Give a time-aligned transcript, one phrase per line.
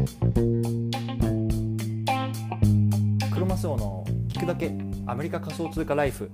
[0.00, 0.06] ク
[3.38, 4.72] ロマスオの聞くだけ
[5.06, 6.30] アメリカ仮想通貨ライフ。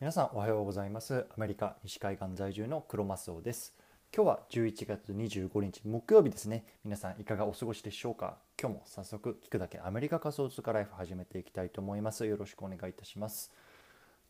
[0.00, 1.26] 皆さんおはようございます。
[1.36, 3.74] アメリカ西海岸在住のクロマスオです。
[4.16, 6.64] 今日は11月25日木曜日ですね。
[6.84, 8.38] 皆さんいかがお過ごしでしょうか？
[8.58, 12.24] 今日も早速聞くだけアメリカ仮想通貨ライフ始めていきたいと思います。
[12.24, 13.52] よろしくお願いいたします。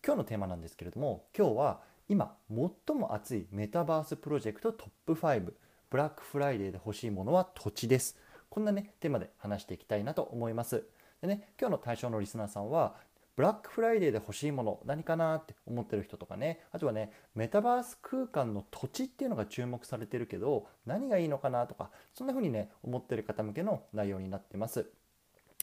[0.05, 5.53] 今日のテーマなんですけれども今日は今最も熱いメタバースプロジェクトトップ5
[5.95, 8.17] ブラックフライデーで欲しいものは土地です。
[8.51, 10.83] こんなねテーマで話していきたいなと思います。
[11.23, 12.97] でね今日の対象のリスナーさんは
[13.37, 24.91] ブラックフライデーで欲しいもの何かなって思ってる人とかねあとはねメタバース空間の土地っていうのが注目されてるけど何がいいのかなとかそんな風にね思ってる方向けの内容になってます。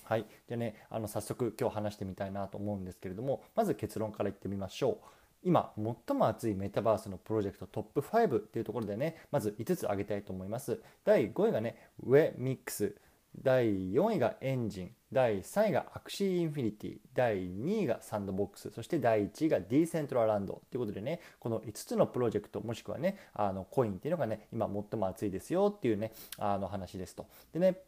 [0.05, 5.20] はい、でねあの早速今日話してみたいなと思うんですけれどもまず結論から言ってみましょう。
[5.43, 10.81] 今最も熱いメタバースのプロジェクトトップ5っていうところでねまず5つ挙げたいと思います。
[11.03, 12.95] 第5位がねWEMIX
[13.39, 14.91] 第4位が Enjin。
[15.11, 16.97] 第3位が Axie Infinity。
[17.13, 18.71] 第2位が Sandbox。
[18.71, 27.27] そして第1位が Decentraland ということでねこの5つのプロジェクトもしくはねあのコインっていうのがね今最も熱いですよっていうねあの話ですと。
[27.53, 27.79] でね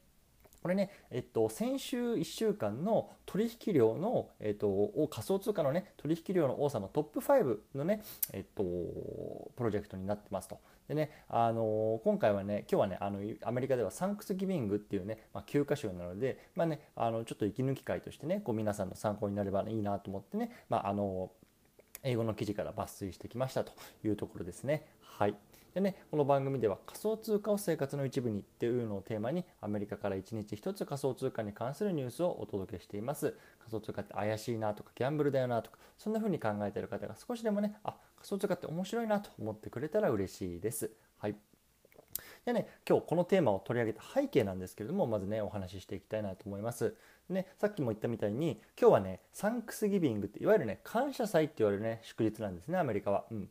[0.63, 8.63] これね、えっと、先週1週間の取引量の、えっと、仮想通貨のね、取引量の多さのトップ5のね、えっと、
[9.57, 10.57] プロジェクトになってますと。
[10.87, 21.29] でね、あの今回はね、今日はね、あのアメリカではサンクスギビングっていうね、まあ、休暇週なので、まあね、あのちょっと息抜き会としてね、こう皆さんの参考になればいいなと思ってね、まあ、あの
[22.03, 23.73] 英語の記事から抜粋してきましたと
[24.05, 24.85] いうところですね。
[25.01, 25.35] はい。
[25.73, 33.35] でね、この番組では仮想通貨を生活の一部にっていうのをテーマにアメリカから1日1つ仮想通貨に関するニュースをお届けしています。
[33.57, 40.91] 仮想通貨って怪しいなとかギャンブルだよなとかそんな風に考えてる方が少しでもね、あ、仮想通貨って面白いなと思ってくれたら嬉しいです。
[41.17, 41.35] はい。
[42.45, 46.93] でね、今日このテーマを取り上げた背景なんですけれどもまずねお話ししていきたいなと思います。
[47.29, 53.25] ね、さっきも言ったみたいに今日はねサンクスギビングっていわゆるね感謝祭って言われるね祝日なんですねアメリカは。
[53.31, 53.49] うん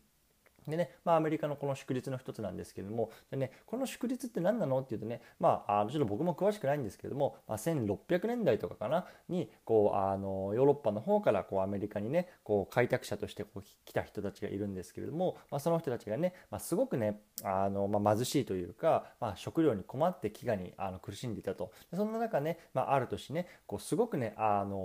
[0.69, 21.73] でね、まあ、アメリカのこの祝日の一つなんですけれどもで、ね、この祝日って何なのっていうとね、まあ、あちょっと僕も詳しくないんですけれども、まあ、1600年代とかかなにこうあのヨーロッパの方からこうアメリカにねこう開拓者としてこう来た人たちがいるんですけれども、まあ、その人たちがね、まあ、すごくねあの、まあ、貧しいというか、まあ、食料に困って飢餓にあの苦しんでいたと。
[21.95, 24.77] そんな中ね、まあ、ある年ねこうすごくねあの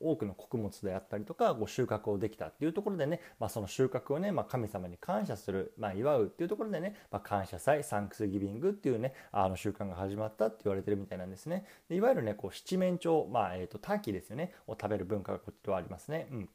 [0.00, 11.64] 多くの穀物であったりとかこ収穫をできたっていうところでね、まあ、その収穫をね、まあ、神様に感謝感謝する、まあ、祝うっていうところでね、まあ、感謝祭サンクスギビングっていうねあの習慣が始まったって言われてるみたいなんですね。
[11.88, 14.52] でいわゆるねこう七面鳥、まあえーと、ターキーですよね。
[14.66, 16.48] を食べる文化がこっちとはありますね、うん、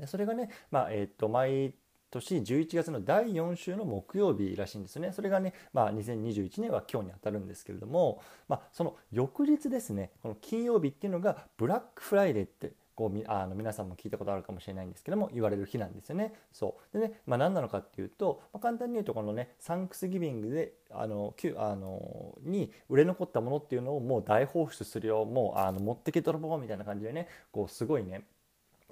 [0.00, 1.74] でそれがね、まあえーと、毎
[2.10, 5.12] 年11月の第4週の木曜日らしいんですね。
[5.12, 16.34] それがね、まあ、2021年は今日にあたるんですけれども、まあ、その翌日ですね、この金曜日っていうのがブラックフライデーってこうあの皆さんも聞いたことあるかもしれないんですけども言われる日なんですよね。
[16.52, 16.98] そう。
[16.98, 28.24] でね、まあ、何なのかっていうと、まあ、簡単に言うとこのねサンクスギビングであのあのに売れ残ったものっていうのをもう大放出するよもうあの持ってけ泥棒みたいな感じでねこうすごいね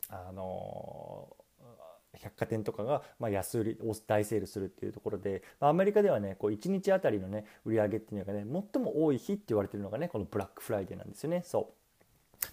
[0.08, 1.36] あの
[2.14, 8.44] 百貨店とかがま安売り大セールするっていうところで、アメリカではねこう1日あたりのね売り上げっていうのがね
[8.74, 11.42] 最も多い日って言われてるのがねこのブラックフライデーなんですよね。
[11.44, 11.79] そう。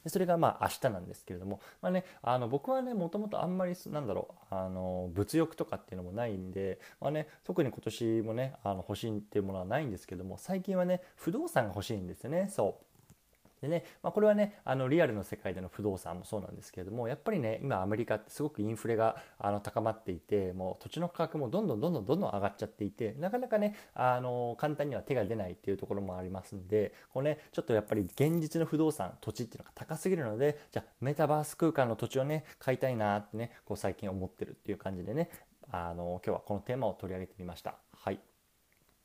[0.04, 12.87] でそれがまあ明日なんですけれども、まあね、あの僕はねもともとあんまりなんだろうあの物欲とかっていうのもないんで、まあね、特に今年もねあの欲しいっていうものはないんですけども最近はね不動産が欲しいんですよねそう。
[13.62, 35.30] でね、まあ、これはねあのリアルの世界での不動産もそうなんですけれどもやっぱりね今アメリカってすごくインフレがあの高まっていてもう土地の価格もどんどんどんどんどんどん上がっちゃっていてなかなかねあの簡単には手が出ないっていうところもありますんでこう、ね、ちょっとやっぱり現実の不動産土地っていうのが高すぎるのでじゃあメタバース空間の土地をね買いたいなってねこう最近思ってるっていう感じでね
[35.72, 37.87] あの今日はこのテーマを取り上げてみました。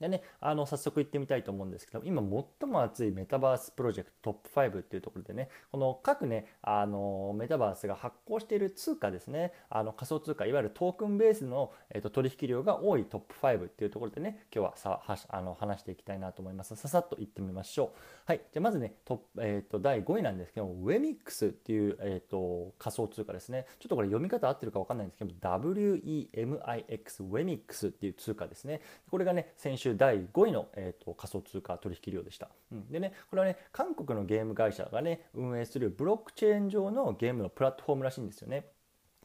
[0.03, 2.21] でね、あの早速行ってみたいと思うんですけど今
[2.61, 16.75] 最も熱いメタバースプロジェクトトップ5っていうところでねこの各ねあのメタバースが発行している通貨ですねあの仮想通貨いわゆるトークンベースの、えーと、取引量が多いトップ5っていうところでね今日はさはあの話していきたいなと思います。
[16.77, 17.99] ささっと行ってみましょう。
[18.27, 18.41] はい。
[18.53, 23.67] じゃまずねト、えーと、第5位なんですけどウェミックスっていう、えーと、仮想通貨ですね。
[23.79, 28.81] ちょっとこれ読み方合ってるか分かんないんですけど WEMIX ウェミックスっていう通貨ですね。
[29.11, 38.67] これがね先週第5位の、えーと、仮想通貨取引量でした、うん、でねこれはね韓国のゲーム会社がね運営するブロックチェーン上のゲームのプラットフォームらしいんですよね。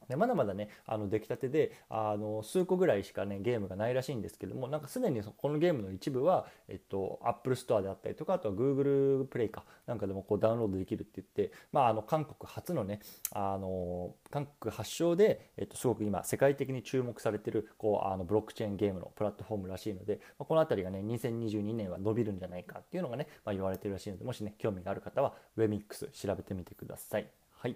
[0.10, 13.00] でまだまだねあの出来たてであの数個ぐらいしかねゲームがないらしいんですけどもなんかすでにこのゲームの一部は、えっと、Apple Store であったりとかあとは Google プレイかなんかでもこうダウンロードできるって言って、まあ、あの韓国初のね
[13.32, 27.28] あの韓国発祥で、えっと、すごく今世界的に注目されてるこうあのブロックチェーンゲームのプラットフォームらしいので、ま、この辺りがね2022年は伸びるんじゃないかっていうのがね、まあ、言われてるらしいのでもしね興味がある方は Wemix 調べてみてください。
[27.52, 27.76] はい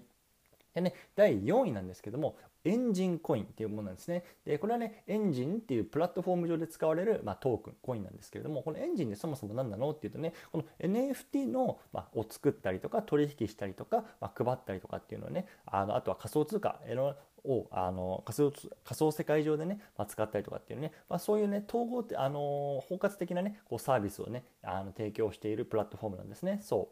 [0.73, 4.23] でね、第4位なんですけども、エンジンコインっていうものなんですね。
[4.45, 18.51] で、これはね、エンジンっていうプラットフォーム上で使われる、まあ、トークン、コインなんですけれども、このエンジンでそもそも何なのっていうとね、この NFT の、まあ、を作ったりとか、取引したりとか、まあ、配ったりとかっていうのはね、あのあとは仮想通貨のをあの仮想
[18.83, 26.59] 仮想世界上でね、まあ、使ったりとかっていうね、まあ、そういうね統合ってあの包括的なねこうサービスをねあの提供しているプラットフォームなんですね。
[26.61, 26.89] そ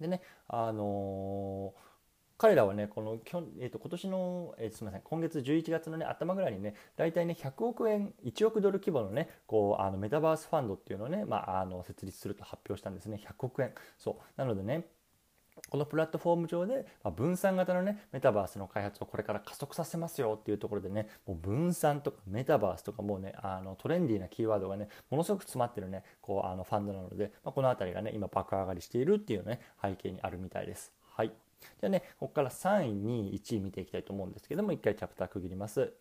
[0.00, 1.91] うでねあのー
[2.42, 13.72] 彼らはね、このきょ、えー、と今年の、えー、すみません、今月11月の、ね、頭ぐらいにね、大体ね、100億円、1億ドル規模のね、こうあのメタバースファンドっていうのをね、まあ、あの設立すると発表したんですね、100億円。
[13.96, 14.88] そうなのでね、
[15.68, 30.90] このプラットフォーム上で、ま、分散型のねメタバースの開発をこれから加速させますよっていうところでねもう分散とかメタバースとかもうねあのトレンディーなキーワードがねものすごく詰まってるねこうあのファンドなので、まあ、この辺りがね今爆上がりしているっていうね背景にあるみたいです。
[31.14, 35.92] はいじゃあね、ここから3位、2位、1位見ていきたいと思うんですけども、一回チャプター区切ります。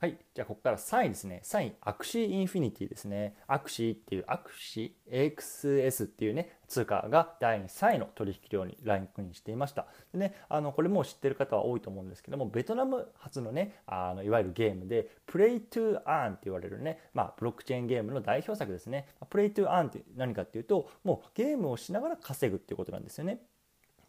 [0.00, 0.16] はい。
[0.32, 1.40] じゃあ、ここから3位ですね。
[1.42, 3.34] 3位、アクシーインフィニティですね。
[3.48, 9.88] Axie っていう、 Axie XS っていうね、通貨が第3位の取引量にランクインしていました。
[10.12, 19.08] でね、あの、これも知ってる方は多いと思うんですけども、ベトナム発のね、あの、いわゆるゲームで、プレイトゥーアーンって言われるね、まあ、ブロックチェーンゲームの代表作ですね。
[19.28, 23.40] play to earn って何かっていうと、もうゲームをしながら稼ぐっていうことなんですよね。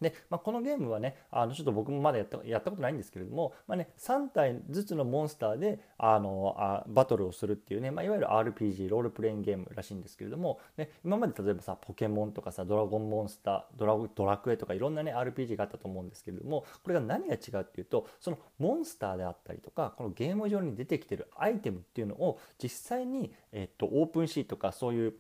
[0.01, 25.13] で、まあ、このゲームはねあのちょっと僕もまだやったやったことないんですけれども、まあね、3体ずつのモンスターであのあバトルをするっていうね、まあ、いわゆる RPG ロールプレインゲームらしいんですけれども、ね、今まで例えばさポケモンとかさドラゴンモンスタードラドラクエとかいろんなね RPG があったと思うんですけれどもこれが何が違うっていうとそのモンスターであったりとかこのゲーム上に出てきてるアイテムっていうのを実際に、えっと、オープンシーとかそういう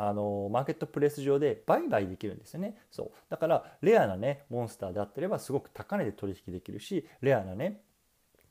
[0.00, 2.76] あのマーケットプレス上で売買できるんですよね。
[2.90, 3.10] そう。
[3.28, 7.80] だからレアなねモンスターであってればすごく高値で取引できるしレアなね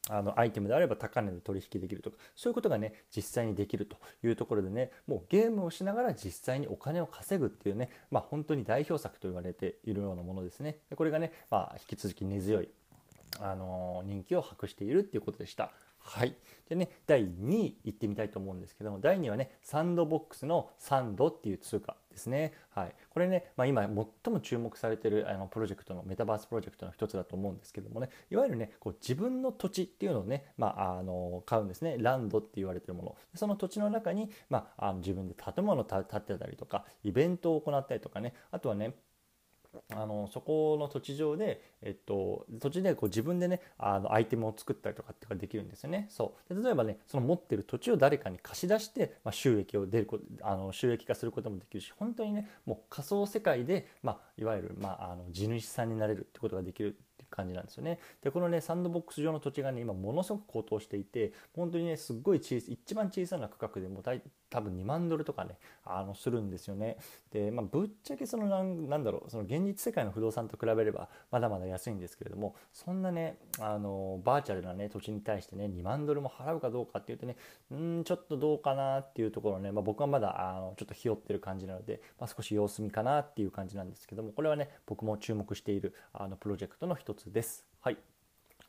[0.09, 10.79] あのアイテムであれば高値で取引できるとかそういうことがね実際にできるというところでねもうゲームをしながら実際にお金を稼ぐっていうねまあ本当に代表作と言われているようなものですね。
[10.95, 12.69] これがね、まあ、引き続き根強い
[13.39, 15.71] あの人気を博しているっていうことでした。
[16.07, 16.35] はい。
[16.69, 22.53] でね、第2位いってみたいと思うんですけども、第2位はね、サンドボックスのサンドっていう通貨ですね。
[22.69, 22.95] はい。
[23.09, 31.97] これね、まあ、今最も注目されてるあのプロジェクトの、メタバースプロジェクトの一つだと思うんですけどもね、いわゆるね、こう自分の土地っていうのをね、まあ、あの買うんですね。
[31.99, 33.15] ランドって言われてるもの。
[33.35, 38.95] その土地の中に、まあ、あの自分で建物を建てたりとか、イベントを行ったりとかね、あとはね、
[39.89, 46.07] あのそこの土地上で、えっと、土地でこう自分でねあのアイテムを作ったりとかっていうのができるんですよね。
[46.09, 57.99] そうで例えばねその持ってる土地を誰かに貸し出して、まあ、収益を出ることあの収益化することもできるし本当にねもう仮想世界で、まあ、いわゆる、まあ、あの地主さんになれるってことができるって感じなんですよね。
[58.21, 66.97] でこのねサンドボックス上の土地がね今ものすごく高騰していて本当にねすっごい小さ一番小さな区画でも大多分2万ドルとかねあのするんですよね。
[67.31, 77.35] で、まあ、ぶっちゃけそのなんなんだろうその現実世界の不動産と比べればまだまだ安いんですけれどもそんなねあのバーチャルなね土地に対してね2万ドルも払うかどうかっていうとね
[77.71, 87.65] うんちょっとどうかなっていうところね、まあ、僕はまだあのちょっとひよってる感じなので、まあ、少し様子見かなっていう感じなんですけどもこれはね僕も注目しているあのプロジェクトの一つです。
[87.81, 87.97] はい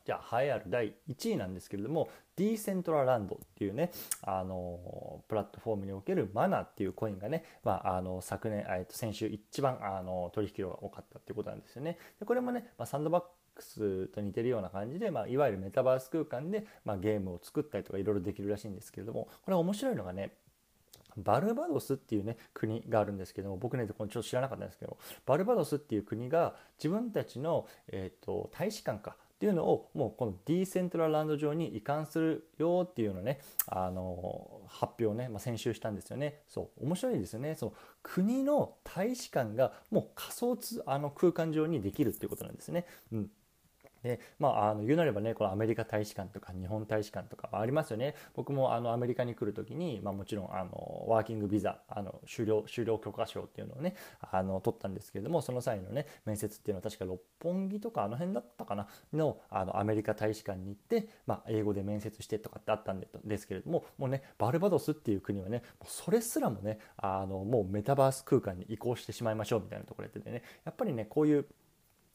[0.09, 3.91] じゃあ栄えある第1位なんですけれどもディーセントラランドっていうね
[4.23, 11.99] あのプラットフォームにおけるマナっていうコインがね、まあ、あの昨年、えっと先週一番あの取引量が多かったっていうことなんですよね。
[12.19, 13.23] でこれもね、まあ、サンドバッ
[13.53, 20.31] クスと似てるような感じで、まあ、いわゆるメタバース空間で、まあ、ゲームを作ったりとかいろいろできるらしいんですけれどもこれ面白いのがね
[21.17, 36.41] バルバドスっていうね国があるんですけども僕ねこれちょっと知らなかったんですけどバルバドスっていう国が自分たちの、えーと、大使館かっていうのをもうこのディーセントラランド上に移管するよっていうのねあの発表をね、まあ、先週したんですよね。
[36.49, 37.55] そう面白いですよね。
[37.55, 42.85] その国の大使館がもう仮想通あの空間上にできるっていうことなんですね。
[43.13, 43.29] うん。
[44.03, 48.15] でまあ、あの言うなればねこのアメリカ大使館とか日本大使館とかありますよね。
[48.33, 71.45] 僕もあのアメリカに来る時に、まあ、もちろんあのワーキングビザあの就労就労許可証っていうのをねあの取ったんですけれどもその際のね面接っていうのは確か六本木とかあの辺だったかなのあのアメリカ大使館に行って、まあ、英語で面接してとかってあったんですけれどももうねバルバドスっていう国はねそれすらもねあのもうメタバース空間に移行してしまいましょうみたいなところでねやっぱりねこういう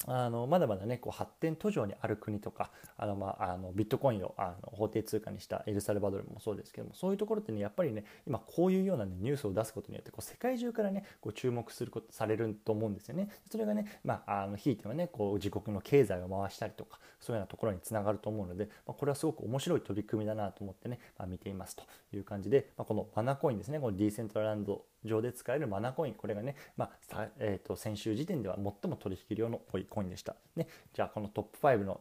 [0.07, 13.29] あのまだまだねこう発展途上にある国とかあの、まあ、あのビットコインをあの法定通貨にしたエルサルバドルもそうですけどもそういうところってねやっぱりね今こういうような、ね、ニュースを出すことによってこう世界中からねこう注目することされると思うんですよね。
[13.51, 30.37] それがね、まあ、あのひいてはねこう自国の経済を回したりとかそういうようなところにつながると思うので、まあ、これはすごく面白い取り組みだなと思ってね、まあ、見ていますという感じで、まあ、このマナコインですねこのディーセントラランド上で使えるマナコインこれがね、まあえーと、先週時点では最も取引量の多いコインでした。
[30.57, 32.01] ね、じゃあこのトップ5の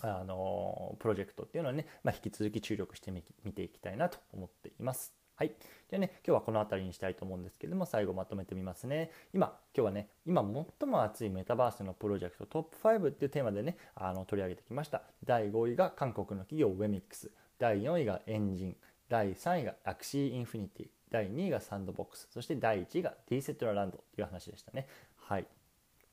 [0.00, 5.12] あのプロジェクトっていうのはね、まあ、引き続き注力してみ見ていきたいなと思っています。
[5.38, 5.52] はい。
[5.88, 9.12] じゃあね、今日はこの辺りにしたいと思うんですけども、最後まとめてみますね。
[9.32, 10.42] 今、今日はね、今
[10.80, 15.02] 最も熱いメタバースのプロジェクトトップ5っていうテーマでね、あの取り上げてきました。
[15.24, 18.76] 第5位が韓国の企業 Wemix、第4位が Enjin、
[19.08, 24.88] 第3位が Axie Infinity、第2位が Sandbox、そして第1位が Decentraland という話でしたね。
[25.16, 25.46] はい。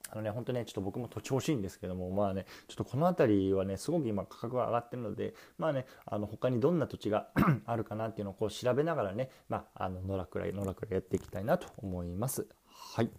[0.09, 7.29] あのね、本当ね、ちょっと僕も土地欲しいんですけども、まあね、ちょっとこの辺りはね、すごく今価格が上がってるので、まあね、あの他にどんな土地が
[7.65, 12.47] あるかなっていうのをこう調べながらね、まあ、あののらりくらり、のらりくらりやっていきたいなと思います。
[12.67, 13.09] はい。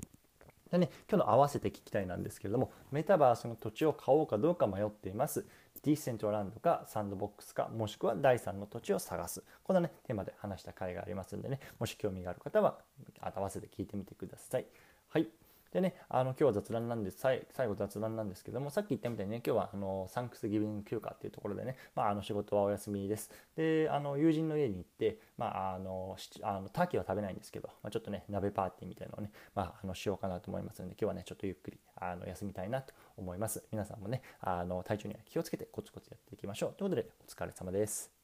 [0.71, 5.47] でね、今日の合わせて聞きたいなんですけれども、メタバースの土地を買おうかどうか迷っています。
[5.87, 12.79] ディーセントランドかサンドボックスかもしくは第3の土地を探すこんなねテーマで話した回がありますんでねもし興味がある方は
[13.21, 14.67] 合わせて聞いてみてください。
[15.09, 15.29] はい
[15.77, 23.31] でね、あの今日は雑談なんです最後雑談なんですけどもさっき言ったみたいにね今日はあのサンクスギビング休暇っていうところでね、まあ、あの仕事はお休みです。
[23.57, 33.63] であの友人の家に行って、まあ、あのあのターキーは食べないんですけど、まあ、ちょっとね鍋パーティーみたいなのをね、まあ、あのしようかなと思いますので今日はねちょっとゆっくりあの休みたいなと思います。
[33.71, 36.73] 皆さんもねあの体調には気をつけてコツコツやっていきましょう。
[36.79, 38.16] ということでお疲れ様です。